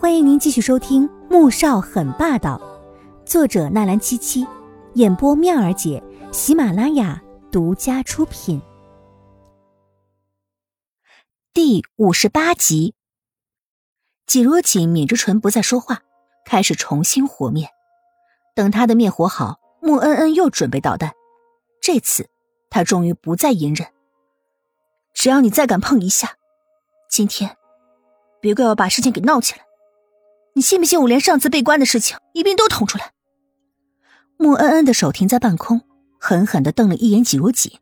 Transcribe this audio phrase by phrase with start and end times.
[0.00, 2.56] 欢迎您继续收听《穆少很霸道》，
[3.28, 4.46] 作者纳兰七七，
[4.94, 6.00] 演播妙儿姐，
[6.30, 8.62] 喜马拉雅独家出品。
[11.52, 12.94] 第五十八集，
[14.24, 16.02] 季如锦抿着唇不再说话，
[16.44, 17.68] 开始重新和面。
[18.54, 21.12] 等他的面和好，穆恩恩又准备捣蛋。
[21.80, 22.30] 这次
[22.70, 23.88] 他终于不再隐忍，
[25.12, 26.36] 只要你再敢碰一下，
[27.10, 27.56] 今天
[28.40, 29.66] 别怪我把事情给闹起来。
[30.58, 33.12] 你信不信我连上次被关的事情一并都捅出来？
[34.36, 35.82] 穆恩恩的手停在半空，
[36.18, 37.78] 狠狠的瞪了一眼季如锦，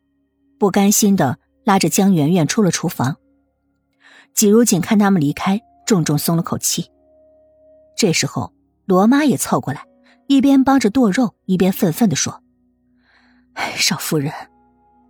[0.58, 3.16] 不甘心的拉着江圆圆出了厨房。
[4.34, 6.90] 季如锦看他们离开，重重松了口气。
[7.96, 8.52] 这时候，
[8.84, 9.86] 罗妈也凑过来，
[10.26, 12.42] 一边帮着剁肉，一边愤愤的说：“，
[13.74, 14.30] 少夫人，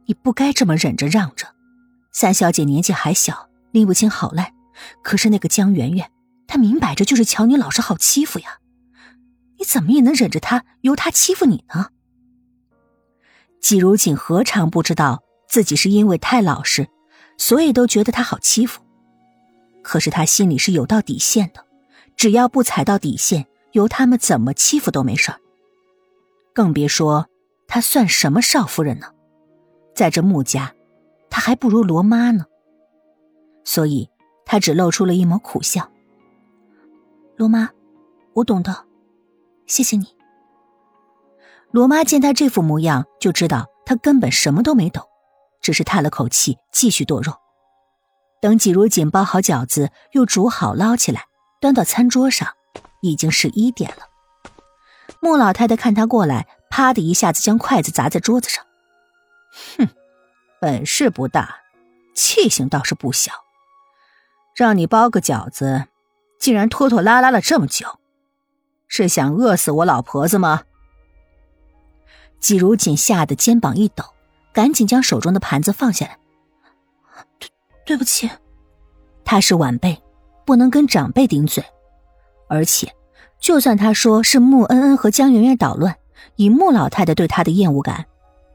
[0.06, 1.48] 你不该这么忍着让着。
[2.12, 4.54] 三小姐年纪还小，拎不清好赖，
[5.02, 6.08] 可是那个江圆圆……”
[6.46, 8.58] 他明摆着就是瞧你老实好欺负呀，
[9.58, 11.90] 你怎么也能忍着他由他欺负你呢？
[13.60, 16.88] 季如锦何尝不知道自己是因为太老实，
[17.36, 18.80] 所以都觉得他好欺负。
[19.82, 21.64] 可是他心里是有道底线的，
[22.16, 25.40] 只要不踩到底线，由他们怎么欺负都没事儿。
[26.52, 27.28] 更别说
[27.66, 29.08] 他算什么少夫人呢，
[29.94, 30.74] 在这穆家，
[31.28, 32.44] 他还不如罗妈呢。
[33.64, 34.08] 所以
[34.44, 35.90] 他只露出了一抹苦笑。
[37.36, 37.68] 罗妈，
[38.32, 38.86] 我懂的，
[39.66, 40.06] 谢谢你。
[41.70, 45.06] 罗妈见他这副模样，就知道他根本什么都没懂，
[45.60, 47.34] 只是叹了口气，继续剁肉。
[48.40, 51.26] 等季如锦包好饺子，又煮好捞起来，
[51.60, 52.48] 端到餐桌上，
[53.02, 54.06] 已经是一点了。
[55.20, 58.64] 穆老太太看他过来，啪的一下子将筷子砸在桌子上，
[59.76, 59.88] 哼，
[60.58, 61.56] 本事不大，
[62.14, 63.32] 气性倒是不小，
[64.54, 65.88] 让你包个饺子。
[66.38, 67.86] 竟然拖拖拉拉了这么久，
[68.86, 70.62] 是想饿死我老婆子吗？
[72.38, 74.04] 季如锦吓得肩膀一抖，
[74.52, 76.18] 赶紧将手中的盘子放下来。
[77.38, 77.48] 对，
[77.84, 78.30] 对不起，
[79.24, 80.00] 他是晚辈，
[80.44, 81.64] 不能跟长辈顶嘴。
[82.48, 82.94] 而且，
[83.40, 85.96] 就算他说是穆恩恩和江圆圆捣乱，
[86.36, 88.06] 以穆老太太对他的厌恶感，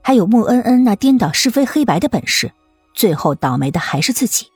[0.01, 2.53] 还有穆恩恩那颠倒是非黑白的本事，
[2.93, 4.47] 最后倒霉的还是自己。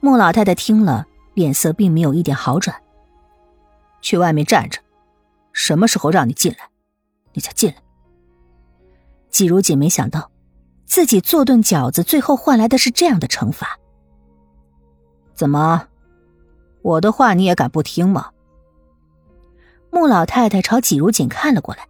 [0.00, 1.06] 穆老太太听了。
[1.34, 2.76] 脸色并没有一点好转。
[4.00, 4.80] 去外面站着，
[5.52, 6.68] 什么时候让你进来，
[7.32, 7.76] 你再进来。
[9.30, 10.30] 季如锦没想到，
[10.84, 13.78] 自己做顿饺子，最后换来的是这样的惩罚。
[15.34, 15.86] 怎么，
[16.82, 18.30] 我的话你也敢不听吗？
[19.90, 21.86] 穆老太太朝季如锦看了过来，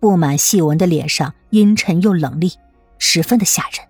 [0.00, 2.52] 布满细纹的脸上阴沉又冷厉，
[2.98, 3.86] 十分的吓人。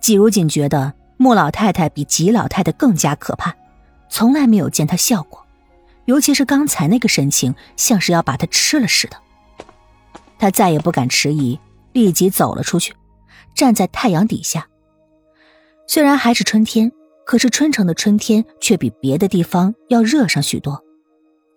[0.00, 3.54] 季如锦觉得穆老太太比季老太太更加可怕。
[4.12, 5.42] 从来没有见他笑过，
[6.04, 9.16] 尤其是刚才那个神情，像是要把他吃了似的。
[10.38, 11.58] 他再也不敢迟疑，
[11.94, 12.94] 立即走了出去，
[13.54, 14.68] 站在太阳底下。
[15.86, 16.92] 虽然还是春天，
[17.24, 20.84] 可是春城的春天却比别的地方要热上许多。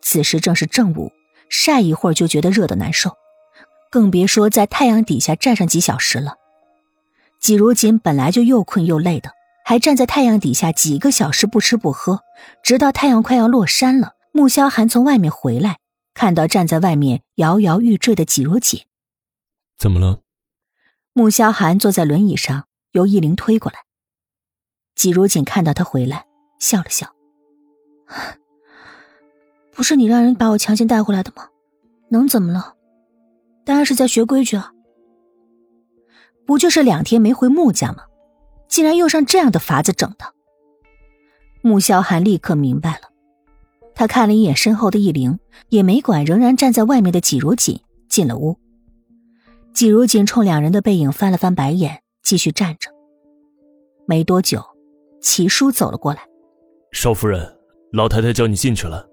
[0.01, 1.11] 此时正是正午，
[1.49, 3.11] 晒一会儿就觉得热的难受，
[3.91, 6.35] 更别说在太阳底下站上几小时了。
[7.37, 9.29] 季如锦本来就又困又累的。
[9.67, 12.21] 还站在太阳底下几个小时不吃不喝，
[12.61, 14.13] 直到太阳快要落山了。
[14.31, 15.79] 穆萧寒从外面回来，
[16.13, 18.83] 看到站在外面摇摇欲坠的季如锦，
[19.75, 20.21] 怎么了？
[21.13, 23.79] 穆萧寒坐在轮椅上，由易灵推过来。
[24.93, 26.27] 季如锦看到他回来，
[26.59, 27.15] 笑了笑
[29.73, 31.47] ：“不是你让人把我强行带回来的吗？
[32.09, 32.75] 能怎么了？
[33.65, 34.71] 当然是在学规矩啊！
[36.45, 38.03] 不就是两天没回穆家吗？”
[38.67, 40.33] 竟然用上这样的法子整他，
[41.61, 43.09] 穆萧寒立刻明白了。
[43.93, 45.39] 他看了一眼身后的易灵，
[45.69, 48.57] 也没管仍然站在外面的季如锦，进了屋。
[49.73, 52.89] 季如锦冲两人的背影翻了翻白眼，继续站着。
[54.05, 54.63] 没多久，
[55.21, 56.21] 齐叔走了过来
[56.91, 57.57] ：“少夫人，
[57.91, 59.07] 老太太叫你进去了。”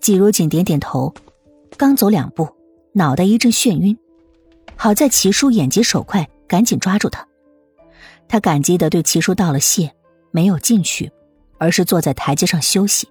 [0.00, 1.12] 季如锦点点头，
[1.76, 2.48] 刚走两步，
[2.94, 3.96] 脑袋一阵眩晕。
[4.74, 7.26] 好在齐叔眼疾手快，赶紧抓住他。
[8.32, 9.94] 他感激的对齐叔道了谢，
[10.30, 11.12] 没有进去，
[11.58, 13.06] 而是坐在台阶上休息。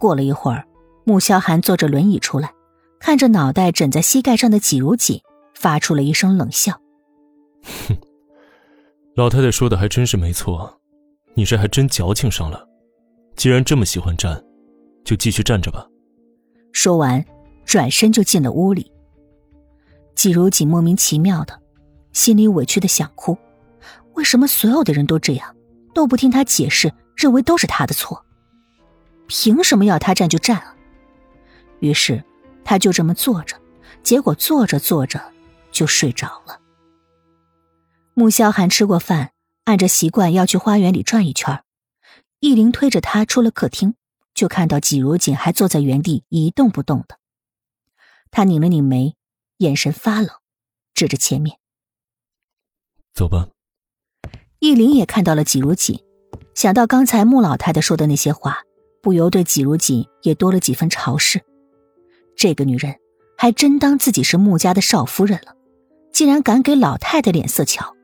[0.00, 0.66] 过了一会儿，
[1.04, 2.52] 穆萧寒坐着轮椅出来，
[2.98, 5.22] 看着脑袋枕在膝盖上的季如锦，
[5.54, 6.72] 发出了一声冷笑
[7.86, 7.96] ：“哼，
[9.14, 10.80] 老太太说的还真是没错，
[11.34, 12.66] 你这还真矫情上了。
[13.36, 14.44] 既然这么喜欢站，
[15.04, 15.86] 就继续站着吧。”
[16.74, 17.24] 说完，
[17.64, 18.90] 转身就进了屋里。
[20.16, 21.56] 季如锦莫名其妙的，
[22.12, 23.38] 心里委屈的想哭。
[24.18, 25.56] 为什么所有的人都这样，
[25.94, 28.24] 都不听他解释，认为都是他的错？
[29.28, 30.76] 凭什么要他站就站啊？
[31.78, 32.24] 于是
[32.64, 33.56] 他就这么坐着，
[34.02, 35.32] 结果坐着坐着
[35.70, 36.60] 就睡着了。
[38.14, 39.30] 穆萧寒吃过饭，
[39.66, 41.62] 按着习惯要去花园里转一圈。
[42.40, 43.94] 易灵推着他出了客厅，
[44.34, 47.20] 就看到季如锦还坐在原地一动不动的。
[48.32, 49.14] 他拧了拧眉，
[49.58, 50.28] 眼神发冷，
[50.92, 51.60] 指着前面
[53.14, 53.50] ：“走吧。”
[54.60, 55.98] 易林也看到了季如锦，
[56.54, 58.58] 想到刚才穆老太太说的那些话，
[59.00, 61.40] 不由对季如锦也多了几分嘲视。
[62.36, 62.96] 这个女人
[63.36, 65.54] 还真当自己是穆家的少夫人了，
[66.12, 67.94] 竟然敢给老太太脸色瞧。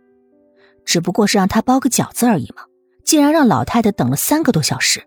[0.85, 2.63] 只不过是让她包个饺子而已嘛，
[3.05, 5.03] 竟然让老太太等了三个多小时。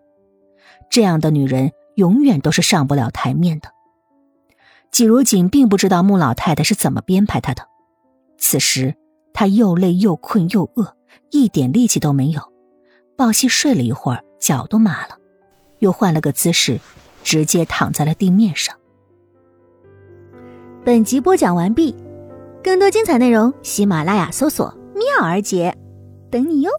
[0.89, 3.69] 这样的女人永远都是上不了台面的。
[4.91, 7.63] 季如锦并不知道穆老太太是怎么编排她的。
[8.37, 8.95] 此时
[9.33, 10.96] 她又累又困又饿，
[11.31, 12.41] 一点力气都没有，
[13.15, 15.17] 鲍西睡了一会儿，脚都麻了，
[15.79, 16.79] 又换了个姿势，
[17.23, 18.75] 直接躺在了地面上。
[20.85, 21.95] 本集播讲完毕，
[22.63, 24.73] 更多精彩内容，喜马拉雅搜索。
[24.95, 25.77] 妙儿姐，
[26.31, 26.71] 等你哟。